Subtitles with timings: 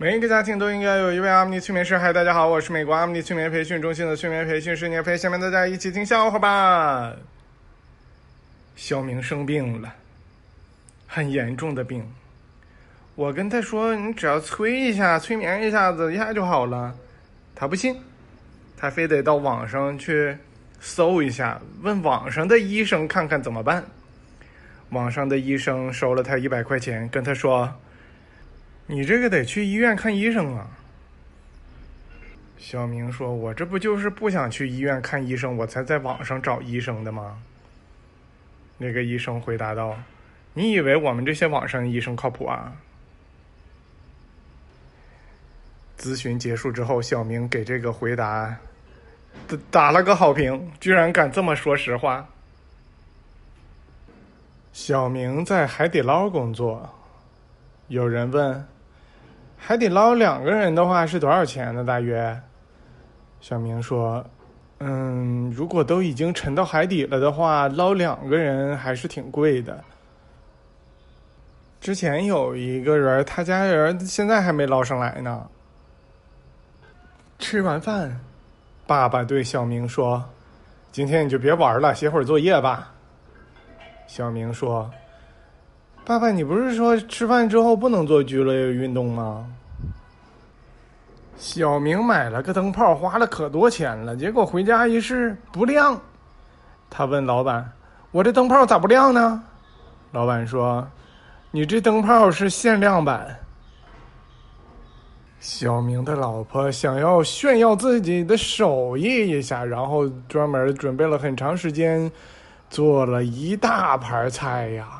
[0.00, 1.98] 每一个家庭都应该有一位阿姆尼催眠师。
[1.98, 5.18] 嗨，大家好，我是美国阿姆尼催眠培训中心的催眠培训师聂飞。
[5.18, 7.16] 下面大家一起听笑话吧。
[8.76, 9.92] 小明生病了，
[11.08, 12.08] 很严重的病。
[13.16, 16.94] 我跟他说：“你只要催一下，催眠一下子，一下就好了。”
[17.56, 18.00] 他不信，
[18.76, 20.38] 他非得到网上去
[20.78, 23.84] 搜一下，问网上的医生看看怎么办。
[24.90, 27.74] 网上的医生收了他一百块钱，跟他说
[28.88, 30.66] ：“你这个得去医院看医生啊。”
[32.58, 37.40] 小明说：“我这不就是不想去医院看医生，我才在网上找医生的吗？”
[38.78, 39.96] 那个医生回答道
[40.54, 42.72] ：“你以为我们这些网上医生靠谱啊？”
[45.98, 48.56] 咨询结束之后，小明给这个回答
[49.70, 52.28] 打了个好评，居然敢这么说实话。
[54.72, 56.88] 小明在海底捞工作，
[57.88, 58.64] 有人问
[59.58, 62.40] ：“海底捞两个人的话是多少钱呢？”大约，
[63.40, 64.24] 小明说
[64.80, 69.82] ：“嗯，如果都已经沉到海底了的话，捞两个人还是挺贵的。”
[71.80, 75.46] 之前有一个人，他家人现在还没捞上来呢。
[77.38, 78.18] 吃完饭，
[78.86, 80.24] 爸爸对小明说
[80.90, 82.92] ：“今天你就别玩了，写会儿作业吧。”
[84.08, 84.90] 小明说
[86.08, 89.44] ：“爸爸，你不是说吃饭之后不能做剧烈运动吗？”
[91.36, 96.00] 小明买了个灯泡，花了可多钱了，结果回家一试不亮。
[96.88, 97.70] 他问老板
[98.10, 99.44] ：“我这灯泡咋不亮呢？”
[100.12, 100.88] 老板说
[101.52, 103.36] ：“你这灯泡是限量版。”
[105.40, 112.10] 小明的老婆想要炫耀自己的手艺一下，然后专门准备了很长时间，
[112.70, 114.97] 做了一大盘菜呀。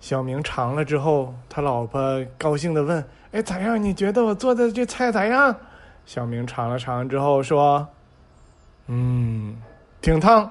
[0.00, 3.82] 小明尝了之后，他老婆高兴的问：“哎，咋样？
[3.82, 5.54] 你觉得我做的这菜咋样？”
[6.06, 7.86] 小明尝了尝之后说
[8.86, 9.56] ：“嗯，
[10.00, 10.50] 挺烫。”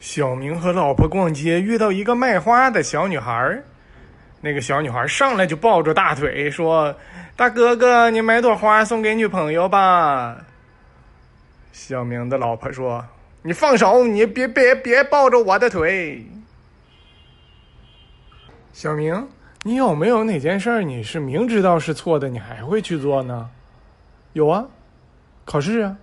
[0.00, 3.58] 小明和老婆逛街，遇到一个卖花的小女孩
[4.40, 6.94] 那个小女孩上来就抱着大腿说
[7.34, 10.36] ：“大哥哥，你买朵花送给女朋友吧。”
[11.72, 13.04] 小明的老婆说
[13.42, 16.24] ：“你放手，你别别别抱着我的腿。”
[18.76, 19.26] 小明，
[19.62, 23.48] 你有没有哪件事你是明知道是错的，你还会去做呢？
[24.34, 24.66] 有啊，
[25.46, 25.96] 考试啊。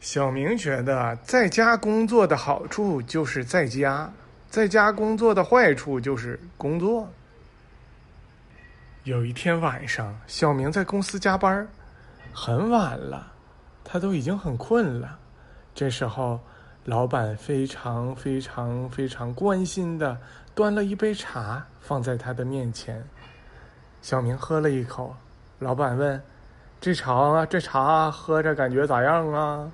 [0.00, 4.12] 小明觉得在家工作的好处就是在家。
[4.50, 7.08] 在家工作的坏处就是工作。
[9.04, 11.68] 有一天晚上，小明在公司加班，
[12.32, 13.32] 很晚了，
[13.84, 15.16] 他都已经很困了。
[15.76, 16.40] 这时候，
[16.86, 20.16] 老板非常非常非常关心的
[20.54, 23.04] 端了一杯茶放在他的面前。
[24.00, 25.12] 小明喝了一口，
[25.58, 26.22] 老板问
[26.80, 29.68] ：“这茶啊这茶喝着感觉咋样啊？”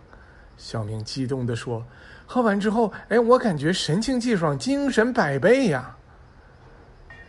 [0.56, 1.84] 小明激动的说。
[2.25, 5.94] 喝完之后，哎，我感觉神清气爽，精神百倍呀！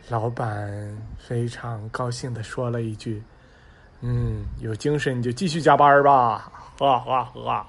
[0.08, 3.22] 老板非常高兴的说了一句
[4.00, 7.66] ：“嗯，有精神你就继续加班吧。”喝喝喝。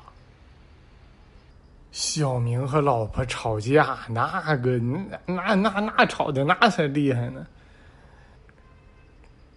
[1.95, 4.79] 小明和老婆吵架，那个
[5.27, 7.47] 那那那吵的那才厉害呢！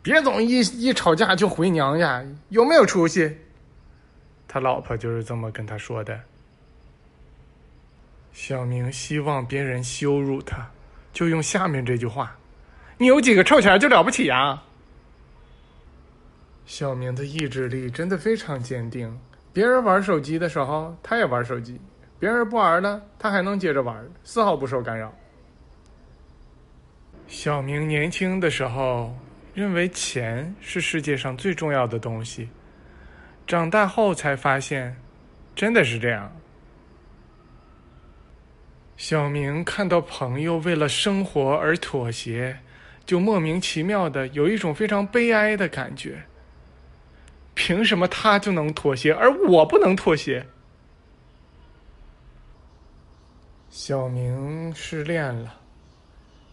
[0.04, 3.36] 别总一一吵架就回娘家，有没有出息？
[4.48, 6.20] 他老婆就是这么跟他说的。
[8.34, 10.70] 小明希望别人羞辱他，
[11.12, 12.38] 就用下面这句话
[13.00, 14.64] ：“你有几个臭钱就了不起啊？”
[16.68, 19.20] 小明的意志力真的非常坚定。
[19.52, 21.80] 别人玩手机的时候，他也玩手机；
[22.20, 25.14] 别人不玩了，他还能接着玩，丝毫不受干扰。
[27.28, 29.16] 小明年轻的时候
[29.54, 32.50] 认为钱是世界上最重要的东西，
[33.46, 34.96] 长大后才发现，
[35.56, 36.32] 真的是这样。
[38.96, 42.58] 小明看到朋友为了生活而妥协，
[43.06, 46.24] 就莫名其妙的有一种非常悲哀的感觉。
[47.54, 50.44] 凭什么他就能妥协，而我不能妥协？
[53.88, 55.62] 小明失恋了，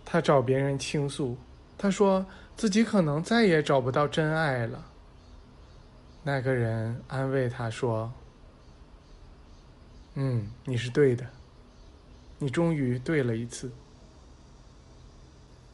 [0.04, 1.36] 他找别人倾诉，
[1.76, 2.24] 他说
[2.56, 4.86] 自己可能再也找不到真爱了。
[6.22, 8.08] 那个人安慰他说
[10.14, 11.26] ：“嗯，你是对的。”
[12.38, 13.68] 你终于对了一次，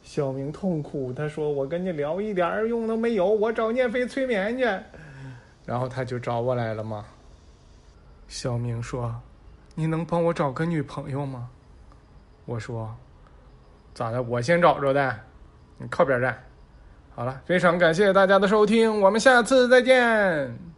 [0.01, 1.13] 小明痛苦。
[1.13, 4.63] 他说：“我跟你聊一点用都没有，我找聂飞催眠去。”
[5.63, 7.05] 然后他就找我来了吗？
[8.27, 9.15] 小明说
[9.81, 11.49] ：“你能帮我找个女朋友吗？”
[12.45, 12.95] 我说
[13.95, 14.21] ：“咋的？
[14.21, 15.19] 我先找着的，
[15.79, 16.37] 你靠边站。
[17.15, 20.70] 好了，非常感谢大家的收听，我们下次再见。